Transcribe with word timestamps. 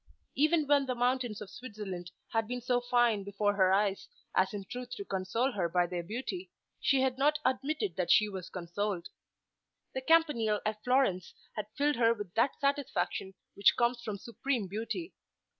Even 0.33 0.65
when 0.65 0.87
the 0.87 0.95
mountains 0.95 1.41
of 1.41 1.49
Switzerland 1.51 2.09
had 2.33 2.47
been 2.47 2.59
so 2.59 2.81
fine 2.81 3.23
before 3.23 3.53
her 3.53 3.71
eyes 3.71 4.07
as 4.35 4.51
in 4.51 4.63
truth 4.65 4.89
to 4.95 5.05
console 5.05 5.51
her 5.51 5.69
by 5.69 5.85
their 5.85 6.01
beauty, 6.01 6.49
she 6.79 7.01
had 7.01 7.19
not 7.19 7.37
admitted 7.45 7.97
that 7.97 8.09
she 8.09 8.27
was 8.27 8.49
consoled. 8.49 9.09
The 9.93 10.01
Campanile 10.01 10.59
at 10.65 10.83
Florence 10.83 11.35
had 11.55 11.67
filled 11.77 11.97
her 11.97 12.15
with 12.15 12.33
that 12.33 12.59
satisfaction 12.59 13.35
which 13.53 13.75
comes 13.77 14.01
from 14.01 14.17
supreme 14.17 14.65
beauty. 14.67 15.13